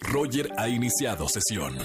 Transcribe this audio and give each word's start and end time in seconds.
Roger 0.00 0.48
ha 0.58 0.68
iniciado 0.68 1.28
sesión. 1.28 1.76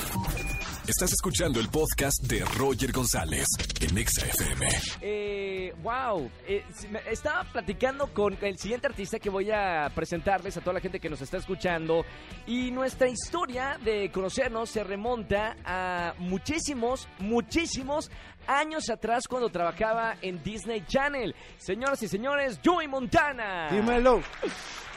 Estás 0.88 1.12
escuchando 1.12 1.60
el 1.60 1.68
podcast 1.68 2.24
de 2.24 2.46
Roger 2.58 2.94
González 2.94 3.46
en 3.82 3.98
Exa 3.98 4.25
FM. 4.25 4.67
Eh, 5.02 5.74
wow, 5.83 6.31
eh, 6.47 6.63
estaba 7.12 7.44
platicando 7.44 8.08
con 8.13 8.38
el 8.42 8.58
siguiente 8.58 8.88
artista 8.88 9.20
que 9.20 9.29
voy 9.29 9.52
a 9.52 9.92
presentarles 9.94 10.55
a 10.55 10.62
toda 10.62 10.76
la 10.76 10.79
gente 10.79 11.02
que 11.02 11.10
nos 11.10 11.21
está 11.21 11.38
escuchando 11.38 12.05
y 12.46 12.71
nuestra 12.71 13.10
historia 13.10 13.78
de 13.83 14.10
conocernos 14.12 14.69
se 14.69 14.83
remonta 14.85 15.58
a 15.65 16.13
muchísimos, 16.20 17.09
muchísimos 17.20 18.09
años 18.48 18.90
atrás 18.90 19.27
cuando 19.27 19.49
trabajaba 19.49 20.16
en 20.22 20.41
Disney 20.41 20.85
Channel. 20.88 21.35
Señoras 21.58 22.02
y 22.02 22.08
señores, 22.08 22.62
Joey 22.63 22.88
Montana. 22.88 23.70
Dímelo. 23.72 24.22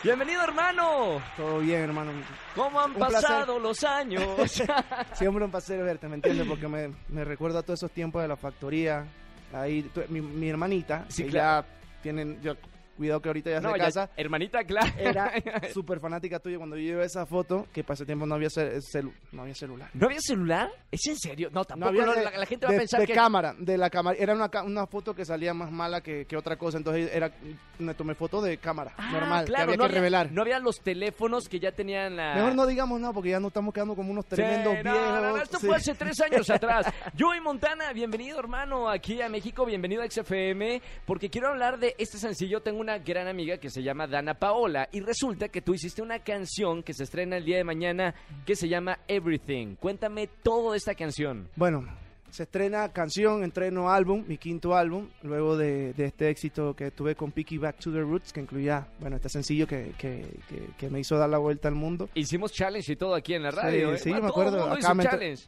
Bienvenido, 0.02 0.42
hermano. 0.42 1.20
Todo 1.36 1.58
bien, 1.58 1.82
hermano. 1.82 2.12
¿Cómo 2.54 2.80
han 2.80 2.90
Un 2.92 2.96
placer. 2.96 3.20
pasado 3.20 3.58
los 3.58 3.84
años? 3.84 4.22
Siempre 5.12 5.44
un 5.44 5.50
placer 5.50 5.82
verte, 5.84 6.08
¿me 6.08 6.14
entiendes? 6.14 6.46
Porque 6.48 6.68
me, 6.68 6.90
me 7.08 7.24
recuerda 7.24 7.58
a 7.58 7.62
todos 7.62 7.80
esos 7.80 7.90
tiempos 7.90 8.22
de 8.22 8.28
la 8.28 8.36
factoría. 8.36 9.04
Ahí, 9.52 9.82
tu- 9.82 10.02
mi, 10.08 10.20
mi 10.22 10.48
hermanita, 10.48 11.04
Sí, 11.08 11.24
que 11.24 11.30
claro. 11.30 11.66
ya 11.66 12.02
tienen, 12.02 12.40
yo, 12.40 12.54
cuidado 13.00 13.22
que 13.22 13.30
ahorita 13.30 13.48
ya 13.50 13.60
no, 13.62 13.72
se 13.72 13.78
ya- 13.78 13.84
casa. 13.86 14.10
hermanita, 14.14 14.62
claro. 14.64 14.92
Era 14.98 15.32
súper 15.72 16.00
fanática 16.00 16.38
tuya 16.38 16.58
cuando 16.58 16.76
yo 16.76 16.82
llevé 16.82 17.06
esa 17.06 17.24
foto, 17.24 17.66
que 17.72 17.82
para 17.82 17.94
ese 17.94 18.04
tiempo 18.04 18.26
no 18.26 18.34
había, 18.34 18.48
cel- 18.48 18.78
celu- 18.92 19.14
no 19.32 19.40
había 19.42 19.54
celular. 19.54 19.88
¿No 19.94 20.06
había 20.06 20.20
celular? 20.20 20.68
¿Es 20.90 21.06
en 21.06 21.16
serio? 21.16 21.48
No, 21.50 21.60
No 21.60 21.64
tampoco. 21.64 21.88
había 21.88 22.04
no, 22.04 22.14
de, 22.14 22.24
la, 22.24 22.30
la 22.36 22.44
gente 22.44 22.66
va 22.66 22.74
a 22.74 22.76
pensar 22.76 23.00
de 23.00 23.06
que... 23.06 23.14
cámara, 23.14 23.54
de 23.58 23.78
la 23.78 23.88
cámara. 23.88 24.18
Era 24.20 24.34
una, 24.34 24.50
una 24.64 24.86
foto 24.86 25.14
que 25.14 25.24
salía 25.24 25.54
más 25.54 25.72
mala 25.72 26.02
que, 26.02 26.26
que 26.26 26.36
otra 26.36 26.56
cosa. 26.56 26.76
Entonces 26.76 27.10
era, 27.14 27.32
me 27.78 27.94
tomé 27.94 28.14
foto 28.14 28.42
de 28.42 28.58
cámara, 28.58 28.92
Ah, 28.98 29.12
normal, 29.12 29.44
claro, 29.46 29.68
que 29.68 29.72
había 29.72 29.76
no 29.78 29.88
que 29.88 29.94
revelar. 29.94 30.30
No 30.32 30.42
había 30.42 30.58
los 30.58 30.76
teléfonos 30.80 31.48
que 31.48 31.58
ya 31.58 31.72
tenían 31.72 32.16
la... 32.16 32.34
Mejor 32.34 32.54
no 32.54 32.66
digamos 32.66 33.00
nada 33.00 33.14
porque 33.14 33.30
ya 33.30 33.40
nos 33.40 33.48
estamos 33.48 33.72
quedando 33.72 33.94
como 33.96 34.10
unos 34.10 34.26
Sí, 34.26 34.36
tremendos 34.36 34.74
no, 34.74 34.82
viejos. 34.92 35.10
no, 35.10 35.20
no, 35.30 35.36
esto 35.38 35.58
Sí. 35.58 35.66
fue 35.66 35.76
hace 35.76 35.94
tres 35.94 36.20
años 36.20 36.50
atrás. 36.50 36.86
Joey 37.18 37.40
Montana, 37.40 37.92
bienvenido 37.94 38.38
hermano 38.38 38.90
aquí 38.90 39.22
a 39.22 39.28
México, 39.30 39.64
bienvenido 39.64 40.02
a 40.02 40.10
XFM, 40.10 40.82
porque 41.06 41.30
quiero 41.30 41.48
hablar 41.48 41.78
de 41.78 41.94
este 41.96 42.18
sencillo. 42.18 42.60
Tengo 42.60 42.80
una 42.80 42.89
gran 42.98 43.28
amiga 43.28 43.58
que 43.58 43.70
se 43.70 43.82
llama 43.82 44.06
Dana 44.06 44.34
Paola 44.34 44.88
y 44.92 45.00
resulta 45.00 45.48
que 45.48 45.62
tú 45.62 45.74
hiciste 45.74 46.02
una 46.02 46.20
canción 46.20 46.82
que 46.82 46.94
se 46.94 47.04
estrena 47.04 47.36
el 47.36 47.44
día 47.44 47.56
de 47.56 47.64
mañana 47.64 48.14
que 48.44 48.56
se 48.56 48.68
llama 48.68 48.98
Everything. 49.08 49.76
Cuéntame 49.76 50.26
todo 50.26 50.72
de 50.72 50.78
esta 50.78 50.94
canción. 50.94 51.48
Bueno, 51.56 51.86
se 52.30 52.44
estrena 52.44 52.88
canción, 52.90 53.42
entreno 53.44 53.90
álbum, 53.90 54.24
mi 54.26 54.38
quinto 54.38 54.74
álbum, 54.76 55.08
luego 55.22 55.56
de, 55.56 55.92
de 55.94 56.04
este 56.06 56.28
éxito 56.30 56.74
que 56.74 56.90
tuve 56.90 57.14
con 57.16 57.32
Picky 57.32 57.58
Back 57.58 57.78
to 57.78 57.92
the 57.92 58.00
Roots, 58.00 58.32
que 58.32 58.40
incluía, 58.40 58.86
bueno, 59.00 59.16
este 59.16 59.28
sencillo 59.28 59.66
que, 59.66 59.92
que, 59.98 60.26
que- 60.48 60.68
que 60.78 60.90
me 60.90 61.00
hizo 61.00 61.16
dar 61.18 61.28
la 61.28 61.38
vuelta 61.38 61.68
al 61.68 61.74
mundo. 61.74 62.08
Hicimos 62.14 62.52
challenge 62.52 62.92
y 62.92 62.96
todo 62.96 63.14
aquí 63.14 63.34
en 63.34 63.42
la 63.42 63.50
radio. 63.50 63.92
¿eh? 63.92 63.98
sí, 63.98 64.10
Bueno, 64.10 64.24
me 64.24 64.28
acuerdo. 64.30 64.64
Acá 64.72 64.94
me, 64.94 65.04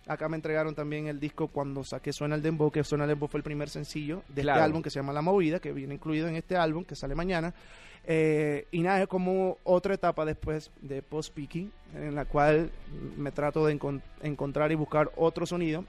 acá 0.07 0.27
entregaron 0.33 0.75
también 0.75 1.07
el 1.07 1.21
disco 1.21 1.49
cuando 1.49 1.85
saqué 1.85 2.13
Suena 2.13 2.35
el 2.35 2.43
Dembow, 2.43 2.71
que 2.71 2.83
Suena 2.85 3.05
el 3.05 3.11
Dembow 3.11 3.29
fue 3.29 3.39
el 3.39 3.45
primer 3.45 3.69
sencillo 3.69 4.23
de 4.29 4.43
Claro. 4.43 4.59
este 4.59 4.65
álbum 4.65 4.83
que 4.83 4.91
se 4.91 4.99
llama 4.99 5.13
La 5.13 5.23
Movida, 5.23 5.61
que 5.61 5.73
viene 5.73 5.95
incluido 5.95 6.27
en 6.29 6.37
este 6.37 6.57
álbum 6.57 6.85
que 6.85 6.97
sale 6.97 7.15
mañana. 7.15 7.55
Eh, 8.05 8.67
y 8.73 8.81
nada, 8.83 9.03
es 9.03 9.07
como 9.09 9.59
otra 9.63 9.95
etapa 9.95 10.25
después 10.25 10.71
de 10.81 11.03
Post 11.03 11.35
Picky, 11.35 11.71
en 11.95 12.15
la 12.17 12.25
cual 12.25 12.71
me 13.17 13.31
trato 13.31 13.65
de 13.67 13.79
encon- 13.79 14.03
encontrar 14.23 14.73
y 14.73 14.75
buscar 14.75 15.13
otro 15.17 15.47
sonido 15.47 15.85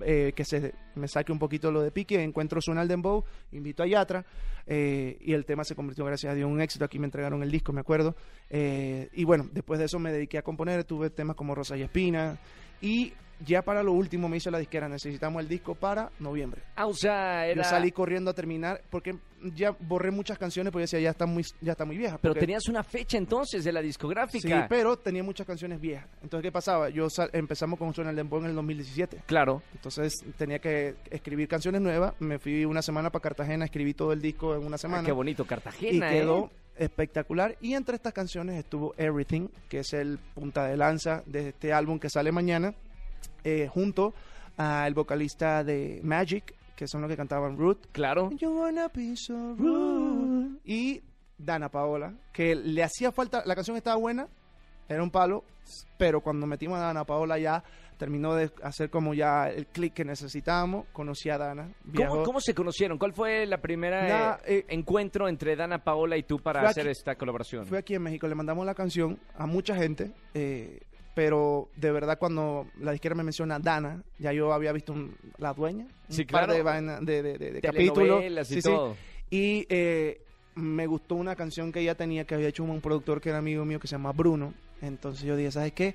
eh, 0.00 0.32
que 0.34 0.44
se 0.44 0.74
me 0.94 1.08
saque 1.08 1.32
un 1.32 1.38
poquito 1.38 1.70
lo 1.70 1.82
de 1.82 1.90
Pique, 1.90 2.22
encuentro 2.22 2.60
Suena 2.60 2.82
el 2.82 2.88
Dembow, 2.88 3.24
invito 3.52 3.82
a 3.82 3.86
Yatra 3.86 4.24
eh, 4.66 5.16
y 5.20 5.32
el 5.32 5.44
tema 5.44 5.64
se 5.64 5.74
convirtió 5.74 6.04
gracias 6.04 6.32
a 6.32 6.34
Dios 6.34 6.46
en 6.48 6.52
un 6.52 6.60
éxito, 6.60 6.84
aquí 6.84 6.98
me 6.98 7.06
entregaron 7.06 7.42
el 7.42 7.50
disco, 7.50 7.72
me 7.72 7.80
acuerdo. 7.80 8.16
Eh, 8.50 9.08
y 9.12 9.24
bueno, 9.24 9.48
después 9.52 9.78
de 9.78 9.86
eso 9.86 9.98
me 9.98 10.12
dediqué 10.12 10.38
a 10.38 10.42
componer, 10.42 10.84
tuve 10.84 11.10
temas 11.10 11.36
como 11.36 11.54
Rosa 11.54 11.76
y 11.76 11.82
Espina 11.82 12.38
y 12.80 13.12
ya 13.44 13.62
para 13.62 13.82
lo 13.82 13.92
último 13.92 14.28
me 14.28 14.36
hizo 14.38 14.50
la 14.50 14.58
disquera, 14.58 14.88
necesitamos 14.88 15.42
el 15.42 15.48
disco 15.48 15.74
para 15.74 16.10
noviembre. 16.20 16.62
Ah, 16.76 16.86
o 16.86 16.94
sea, 16.94 17.46
era... 17.46 17.62
Yo 17.62 17.68
salí 17.68 17.92
corriendo 17.92 18.30
a 18.30 18.34
terminar 18.34 18.80
porque 18.90 19.16
ya 19.54 19.76
borré 19.78 20.10
muchas 20.10 20.38
canciones 20.38 20.72
porque 20.72 20.82
decía 20.84 20.98
ya 21.00 21.10
está 21.10 21.26
muy 21.26 21.44
ya 21.60 21.72
está 21.72 21.84
muy 21.84 21.98
vieja. 21.98 22.18
Pero 22.18 22.32
porque- 22.34 22.40
tenías 22.46 22.66
una 22.68 22.82
fecha 22.82 23.18
entonces 23.18 23.62
de 23.64 23.72
la 23.72 23.80
Sí, 23.80 23.86
discográfica. 23.88 24.66
pero 24.68 24.96
tenía 24.96 25.22
muchas 25.22 25.46
canciones 25.46 25.80
viejas. 25.80 26.08
Entonces, 26.22 26.42
¿qué 26.48 26.52
pasaba? 26.52 26.88
Yo 26.88 27.10
sal- 27.10 27.30
empezamos 27.32 27.78
con 27.78 27.92
Suena 27.94 28.10
el 28.10 28.16
Dembow 28.16 28.40
en 28.40 28.46
el 28.46 28.54
2017. 28.54 29.22
Claro. 29.26 29.62
Entonces 29.74 30.14
tenía 30.38 30.58
que 30.58 30.94
escribir 31.10 31.46
canciones 31.48 31.80
nuevas. 31.82 32.14
Me 32.20 32.38
fui 32.38 32.64
una 32.64 32.80
semana 32.82 33.10
para 33.10 33.22
Cartagena, 33.22 33.66
escribí 33.66 33.92
todo 33.94 34.12
el 34.12 34.22
disco 34.22 34.54
en 34.54 34.64
una 34.64 34.76
Ah, 34.76 34.78
semana. 34.78 35.04
qué 35.04 35.12
bonito, 35.12 35.42
y 35.42 35.46
Cartagena, 35.46 36.08
quedó 36.08 36.46
¿eh? 36.78 36.84
espectacular. 36.84 37.56
Y 37.60 37.74
entre 37.74 37.96
estas 37.96 38.12
canciones 38.12 38.58
estuvo 38.58 38.94
Everything, 38.96 39.48
que 39.68 39.80
es 39.80 39.92
el 39.92 40.18
punta 40.34 40.66
de 40.66 40.76
lanza 40.76 41.22
de 41.26 41.50
este 41.50 41.72
álbum 41.72 41.98
que 41.98 42.08
sale 42.10 42.32
mañana, 42.32 42.74
eh, 43.46 43.68
junto 43.68 44.12
al 44.56 44.92
vocalista 44.92 45.62
de 45.62 46.00
Magic, 46.02 46.52
que 46.74 46.88
son 46.88 47.00
los 47.02 47.08
que 47.08 47.16
cantaban 47.16 47.56
Root. 47.56 47.86
Claro. 47.92 48.30
You 48.32 48.50
wanna 48.58 48.88
be 48.92 49.14
so 49.16 49.54
rude. 49.56 50.58
Y 50.64 51.00
Dana 51.38 51.68
Paola, 51.68 52.12
que 52.32 52.56
le 52.56 52.82
hacía 52.82 53.12
falta, 53.12 53.44
la 53.46 53.54
canción 53.54 53.76
estaba 53.76 53.96
buena, 53.96 54.26
era 54.88 55.02
un 55.02 55.10
palo, 55.10 55.44
pero 55.96 56.20
cuando 56.20 56.46
metimos 56.46 56.78
a 56.78 56.82
Dana 56.82 57.04
Paola 57.04 57.38
ya 57.38 57.62
terminó 57.98 58.34
de 58.34 58.50
hacer 58.62 58.90
como 58.90 59.14
ya 59.14 59.48
el 59.48 59.66
click 59.68 59.94
que 59.94 60.04
necesitábamos, 60.04 60.86
conocí 60.92 61.30
a 61.30 61.38
Dana. 61.38 61.68
¿Cómo, 62.24 62.40
se 62.40 62.54
conocieron? 62.54 62.98
¿Cuál 62.98 63.12
fue 63.14 63.46
la 63.46 63.58
primera 63.58 64.38
eh, 64.44 64.58
eh, 64.58 64.64
encuentro 64.68 65.28
entre 65.28 65.56
Dana 65.56 65.78
Paola 65.82 66.16
y 66.16 66.22
tú 66.24 66.38
para 66.38 66.68
hacer 66.68 66.84
aquí- 66.84 66.90
esta 66.90 67.14
colaboración? 67.14 67.64
Fue 67.64 67.78
aquí 67.78 67.94
en 67.94 68.02
México, 68.02 68.26
le 68.28 68.34
mandamos 68.34 68.66
la 68.66 68.74
canción 68.74 69.18
a 69.34 69.46
mucha 69.46 69.74
gente, 69.76 70.12
eh, 70.34 70.80
pero 71.16 71.70
de 71.76 71.90
verdad 71.92 72.18
cuando 72.18 72.66
la 72.78 72.92
disquera 72.92 73.14
me 73.14 73.22
menciona 73.24 73.58
Dana, 73.58 74.02
ya 74.18 74.34
yo 74.34 74.52
había 74.52 74.70
visto 74.70 74.92
un- 74.92 75.16
la 75.38 75.54
dueña, 75.54 75.84
un 75.86 76.14
Sí, 76.14 76.24
par 76.26 76.44
claro. 76.44 76.52
de, 76.52 76.62
vaina- 76.62 77.00
de, 77.00 77.22
de, 77.22 77.38
de- 77.38 77.60
capítulos. 77.62 78.22
Y 78.22 78.60
sí. 78.60 79.66
eh, 79.70 80.20
me 80.56 80.86
gustó 80.86 81.14
una 81.14 81.34
canción 81.34 81.72
que 81.72 81.80
ella 81.80 81.94
tenía, 81.94 82.26
que 82.26 82.34
había 82.34 82.48
hecho 82.48 82.64
un 82.64 82.82
productor 82.82 83.22
que 83.22 83.30
era 83.30 83.38
amigo 83.38 83.64
mío, 83.64 83.80
que 83.80 83.88
se 83.88 83.92
llama 83.92 84.12
Bruno. 84.12 84.52
Entonces 84.82 85.24
yo 85.24 85.36
dije, 85.36 85.50
¿sabes 85.52 85.72
qué? 85.72 85.94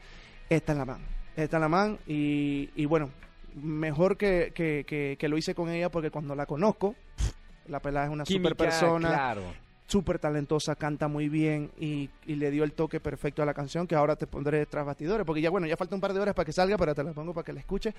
Esta 0.49 0.71
es 0.71 0.77
la 0.79 0.85
man. 0.85 1.01
Esta 1.35 1.57
es 1.57 1.61
la 1.61 1.69
man. 1.69 1.99
Y, 2.07 2.71
y 2.75 2.85
bueno, 2.85 3.11
mejor 3.61 4.17
que, 4.17 4.51
que, 4.55 4.85
que, 4.87 5.17
que 5.19 5.29
lo 5.29 5.37
hice 5.37 5.53
con 5.53 5.69
ella 5.69 5.91
porque 5.91 6.09
cuando 6.09 6.33
la 6.33 6.47
conozco, 6.47 6.95
la 7.67 7.79
pelada 7.79 8.07
es 8.07 8.11
una 8.11 8.23
Química, 8.23 8.49
super 8.49 8.57
persona, 8.69 9.07
Claro. 9.09 9.43
Súper 9.91 10.19
talentosa, 10.19 10.75
canta 10.75 11.09
muy 11.09 11.27
bien 11.27 11.69
y, 11.77 12.09
le 12.25 12.49
dio 12.49 12.63
el 12.63 12.71
toque 12.71 13.01
perfecto 13.01 13.43
a 13.43 13.45
la 13.45 13.53
canción 13.53 13.87
que 13.87 13.95
ahora 13.95 14.15
te 14.15 14.25
pondré 14.25 14.65
tras 14.65 14.85
bastidores. 14.85 15.25
Porque 15.25 15.41
ya, 15.41 15.49
bueno, 15.49 15.67
ya 15.67 15.75
falta 15.75 15.95
un 15.95 16.01
par 16.01 16.13
de 16.13 16.21
horas 16.21 16.33
para 16.33 16.45
que 16.45 16.53
salga, 16.53 16.77
pero 16.77 16.95
te 16.95 17.03
la 17.03 17.11
pongo 17.11 17.33
para 17.33 17.43
que 17.43 17.51
la 17.51 17.59
escuches. 17.59 17.93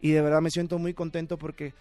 Y 0.00 0.10
de 0.10 0.20
verdad 0.20 0.40
me 0.40 0.50
siento 0.50 0.76
muy 0.78 0.92
contento 0.92 1.38
porque 1.38 1.72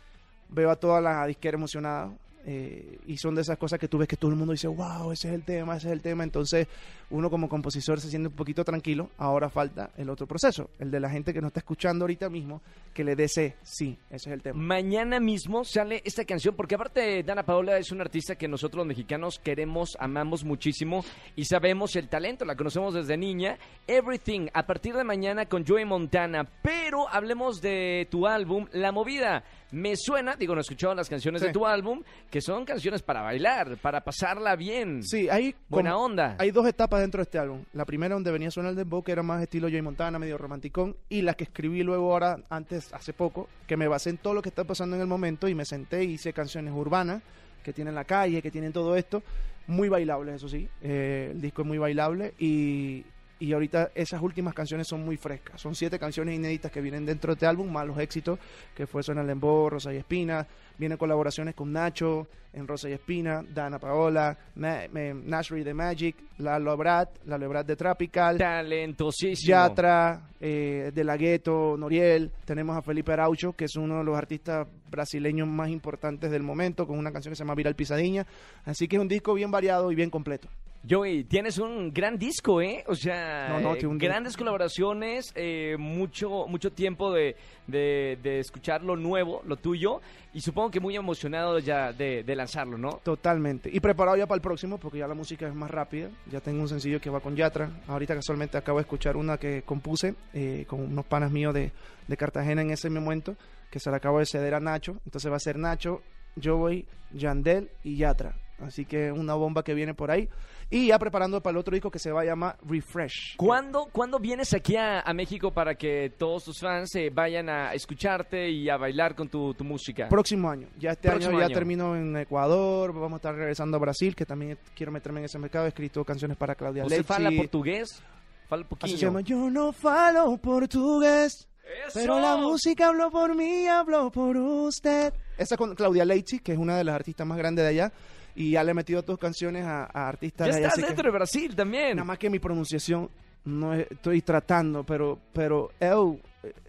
veo 0.49 0.69
a 0.69 0.75
toda 0.75 1.01
la 1.01 1.25
disquera 1.25 1.57
emocionada. 1.57 2.11
Eh, 2.47 2.99
y 3.07 3.17
son 3.17 3.33
de 3.33 3.41
esas 3.41 3.57
cosas 3.57 3.79
que 3.79 3.87
tú 3.87 3.97
ves 3.97 4.07
que 4.07 4.17
todo 4.17 4.29
el 4.29 4.37
mundo 4.37 4.51
dice, 4.51 4.67
wow, 4.67 5.11
ese 5.11 5.29
es 5.29 5.33
el 5.33 5.43
tema, 5.43 5.77
ese 5.77 5.87
es 5.87 5.93
el 5.93 6.01
tema. 6.01 6.23
Entonces, 6.23 6.67
uno 7.09 7.29
como 7.29 7.49
compositor 7.49 7.99
se 7.99 8.09
siente 8.09 8.29
un 8.29 8.35
poquito 8.35 8.63
tranquilo. 8.63 9.09
Ahora 9.17 9.49
falta 9.49 9.91
el 9.97 10.09
otro 10.09 10.27
proceso, 10.27 10.69
el 10.79 10.91
de 10.91 10.99
la 10.99 11.09
gente 11.09 11.33
que 11.33 11.41
nos 11.41 11.49
está 11.49 11.61
escuchando 11.61 12.03
ahorita 12.03 12.29
mismo, 12.29 12.61
que 12.93 13.03
le 13.03 13.15
desee, 13.15 13.55
sí, 13.63 13.97
ese 14.09 14.29
es 14.29 14.33
el 14.33 14.41
tema. 14.43 14.61
Mañana 14.61 15.19
mismo 15.19 15.63
sale 15.63 16.01
esta 16.05 16.23
canción, 16.23 16.55
porque 16.55 16.75
aparte 16.75 17.23
Dana 17.23 17.43
Paola 17.43 17.77
es 17.77 17.91
una 17.91 18.03
artista 18.03 18.35
que 18.35 18.47
nosotros 18.47 18.77
los 18.77 18.87
mexicanos 18.87 19.39
queremos, 19.39 19.97
amamos 19.99 20.43
muchísimo 20.43 21.03
y 21.35 21.45
sabemos 21.45 21.95
el 21.95 22.09
talento, 22.09 22.45
la 22.45 22.55
conocemos 22.55 22.93
desde 22.93 23.17
niña. 23.17 23.57
Everything, 23.87 24.47
a 24.53 24.65
partir 24.65 24.95
de 24.95 25.03
mañana 25.03 25.47
con 25.47 25.65
Joey 25.65 25.85
Montana. 25.85 26.47
Pero 26.61 27.09
hablemos 27.09 27.61
de 27.61 28.07
tu 28.11 28.27
álbum, 28.27 28.67
La 28.71 28.91
Movida. 28.91 29.43
Me 29.71 29.95
suena, 29.97 30.35
digo, 30.35 30.53
no 30.53 30.59
he 30.59 30.61
escuchado 30.61 30.93
las 30.95 31.09
canciones 31.09 31.41
Sí. 31.41 31.47
de 31.47 31.53
tu 31.53 31.65
álbum, 31.65 32.01
que 32.29 32.39
son 32.39 32.63
canciones 32.65 33.01
para 33.01 33.21
bailar, 33.21 33.77
para 33.77 34.01
pasarla 34.01 34.55
bien. 34.55 35.03
Sí, 35.03 35.27
hay 35.27 35.55
Buena 35.67 35.91
como- 35.93 36.05
onda. 36.05 36.35
Hay 36.39 36.51
dos 36.51 36.67
etapas 36.67 37.01
dentro 37.01 37.19
de 37.19 37.23
este 37.23 37.39
álbum. 37.39 37.63
La 37.73 37.83
primera 37.83 38.13
donde 38.13 38.31
venía 38.31 38.51
Suena 38.51 38.69
el 38.69 38.75
Dembow, 38.75 39.03
que 39.03 39.11
era 39.11 39.23
más 39.23 39.41
estilo 39.41 39.67
Joy 39.67 39.81
Montana, 39.81 40.19
medio 40.19 40.37
romanticón, 40.37 40.95
y 41.09 41.23
la 41.23 41.33
que 41.33 41.45
escribí 41.45 41.83
luego 41.83 42.13
ahora, 42.13 42.37
antes, 42.49 42.93
hace 42.93 43.11
poco, 43.11 43.49
que 43.67 43.75
me 43.75 43.87
basé 43.87 44.11
en 44.11 44.17
todo 44.17 44.33
lo 44.35 44.41
que 44.41 44.49
está 44.49 44.63
pasando 44.63 44.95
en 44.95 45.01
el 45.01 45.07
momento 45.07 45.47
y 45.47 45.55
me 45.55 45.65
senté 45.65 46.03
y 46.03 46.11
hice 46.13 46.31
canciones 46.31 46.73
urbanas 46.73 47.21
que 47.63 47.73
tienen 47.73 47.95
la 47.95 48.05
calle, 48.05 48.41
que 48.43 48.51
tienen 48.51 48.71
todo 48.71 48.95
esto, 48.95 49.23
muy 49.67 49.89
bailables, 49.89 50.35
eso 50.35 50.47
sí. 50.47 50.69
Eh, 50.83 51.29
el 51.31 51.41
disco 51.41 51.63
es 51.63 51.67
muy 51.67 51.79
bailable 51.79 52.35
y, 52.37 53.03
y 53.39 53.53
ahorita 53.53 53.91
esas 53.95 54.21
últimas 54.21 54.53
canciones 54.53 54.87
son 54.87 55.03
muy 55.03 55.17
frescas. 55.17 55.59
Son 55.59 55.75
siete 55.75 55.99
canciones 55.99 56.35
inéditas 56.35 56.71
que 56.71 56.81
vienen 56.81 57.05
dentro 57.05 57.33
de 57.33 57.35
este 57.35 57.45
álbum, 57.45 57.71
más 57.71 57.85
los 57.85 57.97
éxitos, 57.97 58.39
que 58.73 58.87
fue 58.87 59.03
Suena 59.03 59.21
el 59.21 59.27
Dembow, 59.27 59.69
Rosa 59.69 59.93
y 59.93 59.97
Espina. 59.97 60.47
Vienen 60.77 60.97
colaboraciones 60.97 61.55
con 61.55 61.71
Nacho, 61.71 62.27
en 62.55 62.67
Rosa 62.67 62.89
y 62.89 62.93
Espina, 62.93 63.43
Dana 63.53 63.79
Paola, 63.79 64.37
Nashri 64.55 65.63
de 65.63 65.73
Magic, 65.73 66.15
Lalo 66.37 66.73
Ebrard, 66.73 67.09
Lalo 67.25 67.45
Ebrard 67.45 67.65
de 67.65 67.75
Tropical, 67.75 68.37
Talentosísimo. 68.37 69.49
Yatra, 69.49 70.29
eh, 70.39 70.91
de 70.93 71.03
la 71.03 71.17
Gueto, 71.17 71.75
Noriel. 71.77 72.31
Tenemos 72.45 72.77
a 72.77 72.81
Felipe 72.81 73.11
Araucho, 73.11 73.53
que 73.53 73.65
es 73.65 73.75
uno 73.75 73.97
de 73.97 74.03
los 74.05 74.17
artistas 74.17 74.67
brasileños 74.89 75.47
más 75.47 75.69
importantes 75.69 76.31
del 76.31 76.43
momento, 76.43 76.87
con 76.87 76.97
una 76.97 77.11
canción 77.11 77.33
que 77.33 77.35
se 77.35 77.43
llama 77.43 77.55
Viral 77.55 77.75
Pisadinha. 77.75 78.25
Así 78.63 78.87
que 78.87 78.95
es 78.95 79.01
un 79.01 79.09
disco 79.09 79.33
bien 79.33 79.51
variado 79.51 79.91
y 79.91 79.95
bien 79.95 80.09
completo. 80.09 80.47
Joey, 80.87 81.23
tienes 81.23 81.57
un 81.57 81.91
gran 81.91 82.17
disco, 82.17 82.61
¿eh? 82.61 82.83
O 82.87 82.93
sea, 82.95 83.47
No, 83.49 83.59
no, 83.59 83.75
que 83.75 83.87
un- 83.87 83.97
grandes 83.97 84.37
colaboraciones, 84.37 85.31
eh, 85.35 85.75
mucho 85.79 86.45
mucho 86.47 86.71
tiempo 86.71 87.11
de, 87.11 87.35
de, 87.65 88.17
de 88.21 88.39
escuchar 88.39 88.83
lo 88.83 88.95
nuevo, 88.95 89.41
lo 89.45 89.55
tuyo, 89.57 89.99
y 90.33 90.41
supongo 90.41 90.69
que 90.69 90.79
muy 90.79 90.95
emocionado 90.95 91.57
ya 91.59 91.91
de, 91.91 92.23
de 92.23 92.35
lanzarlo, 92.35 92.77
¿no? 92.77 92.99
Totalmente. 93.03 93.69
Y 93.73 93.79
preparado 93.79 94.17
ya 94.17 94.27
para 94.27 94.35
el 94.35 94.41
próximo, 94.41 94.77
porque 94.77 94.99
ya 94.99 95.07
la 95.07 95.15
música 95.15 95.47
es 95.47 95.55
más 95.55 95.71
rápida. 95.71 96.09
Ya 96.31 96.39
tengo 96.39 96.61
un 96.61 96.67
sencillo 96.69 96.99
que 97.01 97.09
va 97.09 97.19
con 97.19 97.35
Yatra. 97.35 97.69
Ahorita 97.87 98.13
casualmente 98.13 98.57
acabo 98.57 98.77
de 98.77 98.83
escuchar 98.83 99.17
una 99.17 99.37
que 99.37 99.63
compuse 99.63 100.13
eh, 100.33 100.65
con 100.67 100.81
unos 100.81 101.05
panas 101.05 101.31
míos 101.31 101.53
de, 101.53 101.71
de 102.07 102.17
Cartagena 102.17 102.61
en 102.61 102.69
ese 102.71 102.89
momento, 102.89 103.35
que 103.71 103.79
se 103.79 103.89
la 103.89 103.97
acabo 103.97 104.19
de 104.19 104.25
ceder 104.27 104.53
a 104.53 104.59
Nacho. 104.59 104.97
Entonces 105.05 105.31
va 105.31 105.37
a 105.37 105.39
ser 105.39 105.57
Nacho, 105.57 106.01
Joey, 106.43 106.85
Yandel 107.11 107.69
y 107.83 107.97
Yatra. 107.97 108.35
Así 108.59 108.85
que 108.85 109.11
una 109.11 109.33
bomba 109.33 109.63
que 109.63 109.73
viene 109.73 109.93
por 109.93 110.11
ahí. 110.11 110.29
Y 110.69 110.87
ya 110.87 110.97
preparando 110.97 111.41
para 111.41 111.51
el 111.51 111.57
otro 111.57 111.73
disco 111.73 111.91
que 111.91 111.99
se 111.99 112.11
va 112.11 112.21
a 112.21 112.25
llamar 112.25 112.57
Refresh. 112.65 113.35
¿Cuándo, 113.37 113.87
¿Cuándo 113.91 114.17
vienes 114.17 114.53
aquí 114.53 114.75
a, 114.77 115.01
a 115.01 115.13
México 115.13 115.51
para 115.51 115.75
que 115.75 116.11
todos 116.17 116.45
tus 116.45 116.59
fans 116.59 116.95
eh, 116.95 117.11
vayan 117.13 117.49
a 117.49 117.73
escucharte 117.73 118.49
y 118.49 118.69
a 118.69 118.77
bailar 118.77 119.13
con 119.13 119.27
tu, 119.27 119.53
tu 119.53 119.63
música? 119.63 120.07
Próximo 120.09 120.49
año. 120.49 120.67
Ya 120.79 120.91
este 120.91 121.09
Próximo 121.09 121.31
año 121.31 121.39
ya 121.39 121.45
año. 121.47 121.53
termino 121.53 121.95
en 121.95 122.15
Ecuador. 122.17 122.93
Vamos 122.93 123.13
a 123.13 123.15
estar 123.17 123.35
regresando 123.35 123.77
a 123.77 123.79
Brasil, 123.81 124.15
que 124.15 124.25
también 124.25 124.57
quiero 124.73 124.91
meterme 124.91 125.19
en 125.19 125.25
ese 125.25 125.37
mercado. 125.37 125.65
He 125.65 125.69
escrito 125.69 126.03
canciones 126.05 126.37
para 126.37 126.55
Claudia 126.55 126.83
¿Você 126.83 126.95
Leite. 126.95 127.03
fala 127.07 127.29
portugués? 127.35 128.01
Fala 128.47 128.63
pouquinho. 128.63 128.97
se 128.97 129.05
llama 129.05 129.21
Yo 129.21 129.49
no 129.49 129.71
falo 129.73 130.37
portugués, 130.37 131.47
Eso. 131.87 131.91
pero 131.99 132.19
la 132.19 132.37
música 132.37 132.87
habló 132.87 133.11
por 133.11 133.35
mí, 133.35 133.67
habló 133.67 134.11
por 134.11 134.37
usted. 134.37 135.13
Esa 135.37 135.57
con 135.57 135.75
Claudia 135.75 136.05
Leite, 136.05 136.39
que 136.39 136.53
es 136.53 136.57
una 136.57 136.77
de 136.77 136.83
las 136.83 136.95
artistas 136.95 137.25
más 137.27 137.37
grandes 137.37 137.63
de 137.65 137.69
allá. 137.69 137.91
Y 138.35 138.51
ya 138.51 138.63
le 138.63 138.71
he 138.71 138.73
metido 138.73 139.01
dos 139.01 139.17
canciones 139.17 139.65
a, 139.65 139.85
a 139.85 140.07
artistas 140.09 140.47
Ya 140.47 140.53
de 140.53 140.57
allá. 140.59 140.67
estás 140.67 140.73
así 140.73 140.81
que 140.83 140.87
dentro 140.87 141.11
de 141.11 141.17
Brasil 141.17 141.55
también. 141.55 141.95
Nada 141.95 142.03
más 142.05 142.17
que 142.17 142.29
mi 142.29 142.39
pronunciación 142.39 143.09
no 143.45 143.73
es- 143.73 143.87
estoy 143.89 144.21
tratando, 144.21 144.83
pero 144.83 145.17
pero 145.33 145.71
eu, 145.79 146.19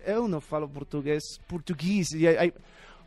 eu 0.06 0.28
no 0.28 0.40
falo 0.40 0.68
portugués, 0.68 1.40
portugués. 1.46 2.12
Y 2.12 2.26
hay- 2.26 2.36
hay- 2.36 2.52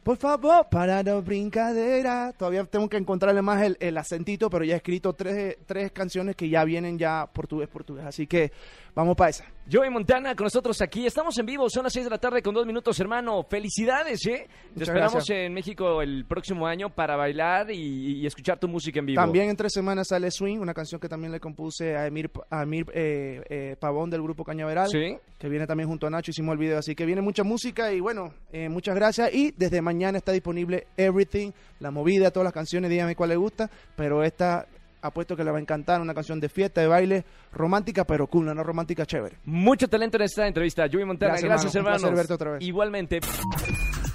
por 0.04 0.18
favor, 0.18 0.68
para 0.70 1.04
la 1.04 1.16
brincadera. 1.22 2.34
Todavía 2.38 2.64
tengo 2.66 2.90
que 2.90 2.98
encontrarle 2.98 3.42
más 3.42 3.62
el, 3.62 3.78
el 3.80 3.98
acentito, 3.98 4.50
pero 4.50 4.64
ya 4.66 4.74
he 4.74 4.78
escrito 4.78 5.14
tres, 5.14 5.58
tres 5.66 5.92
canciones 5.92 6.36
que 6.36 6.50
ya 6.50 6.64
vienen 6.64 6.98
ya 6.98 7.28
portugués, 7.32 7.68
portugués. 7.70 8.06
Así 8.06 8.26
que 8.28 8.52
vamos 8.96 9.16
para 9.16 9.30
esa. 9.30 9.46
Joey 9.72 9.92
Montana 9.92 10.36
con 10.36 10.46
nosotros 10.46 10.82
aquí. 10.82 11.06
Estamos 11.06 11.38
en 11.38 11.46
vivo, 11.46 11.70
son 11.70 11.84
las 11.84 11.94
6 11.94 12.06
de 12.06 12.10
la 12.10 12.18
tarde 12.18 12.42
con 12.42 12.56
dos 12.56 12.66
minutos, 12.66 13.00
hermano. 13.00 13.44
Felicidades, 13.44 14.26
¿eh? 14.26 14.48
Te 14.76 14.84
esperamos 14.84 15.14
gracias. 15.14 15.38
en 15.38 15.54
México 15.54 16.02
el 16.02 16.26
próximo 16.26 16.66
año 16.66 16.90
para 16.90 17.16
bailar 17.16 17.70
y, 17.70 18.20
y 18.22 18.26
escuchar 18.26 18.58
tu 18.60 18.68
música 18.68 18.98
en 19.00 19.06
vivo. 19.06 19.22
También 19.22 19.48
en 19.48 19.56
tres 19.56 19.72
semanas 19.72 20.08
sale 20.08 20.32
Swing, 20.32 20.58
una 20.58 20.74
canción 20.74 21.00
que 21.00 21.08
también 21.08 21.32
le 21.32 21.40
compuse 21.40 21.96
a 21.96 22.08
Emir, 22.08 22.32
a 22.50 22.64
Emir 22.64 22.88
eh, 22.96 23.44
eh, 23.48 23.76
Pavón 23.80 24.10
del 24.10 24.24
grupo 24.24 24.44
Cañaveral, 24.44 24.90
Sí. 24.90 25.16
que 25.38 25.50
viene 25.50 25.68
también 25.68 25.88
junto 25.88 26.08
a 26.08 26.10
Nacho, 26.10 26.32
hicimos 26.32 26.54
el 26.54 26.58
video, 26.58 26.80
así 26.80 26.96
que 26.96 27.06
viene 27.06 27.22
mucha 27.22 27.44
música 27.44 27.94
y 27.94 28.00
bueno, 28.00 28.34
eh, 28.52 28.70
muchas 28.70 28.96
gracias. 28.96 29.32
Y 29.36 29.52
desde 29.52 29.84
mañana 29.84 30.18
está 30.18 30.32
disponible 30.32 30.88
Everything, 30.98 31.52
la 31.80 31.92
movida, 31.92 32.32
todas 32.32 32.46
las 32.46 32.54
canciones, 32.54 32.90
dígame 32.90 33.16
cuál 33.16 33.30
le 33.30 33.36
gusta, 33.36 33.70
pero 33.96 34.24
esta 34.24 34.66
apuesto 35.02 35.36
que 35.36 35.44
le 35.44 35.52
va 35.52 35.58
a 35.58 35.62
encantar, 35.62 36.02
una 36.02 36.14
canción 36.14 36.40
de 36.40 36.50
fiesta, 36.50 36.82
de 36.82 36.88
baile, 36.88 37.26
romántica, 37.52 38.06
pero 38.06 38.28
cool, 38.28 38.46
no 38.46 38.64
romántica 38.64 39.06
chévere. 39.06 39.38
Mucho 39.46 39.88
talento 39.88 40.18
en 40.18 40.24
esta 40.24 40.48
entrevista. 40.48 40.88
Joey 40.92 41.06
Montana, 41.06 41.34
Gracias, 41.34 41.50
gracias, 41.50 41.76
hermano. 41.76 42.08
Hermanos. 42.08 42.32
otra 42.32 42.52
vez. 42.52 42.64
Igualmente. 42.64 43.20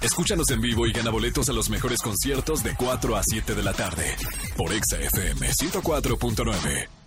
Escúchanos 0.01 0.49
en 0.51 0.61
vivo 0.61 0.85
y 0.85 0.91
gana 0.91 1.09
boletos 1.09 1.49
a 1.49 1.53
los 1.53 1.69
mejores 1.69 2.01
conciertos 2.01 2.63
de 2.63 2.75
4 2.75 3.15
a 3.15 3.23
7 3.23 3.55
de 3.55 3.63
la 3.63 3.73
tarde 3.73 4.15
por 4.55 4.71
Exa 4.71 4.99
FM 4.99 5.47
104.9. 5.47 7.04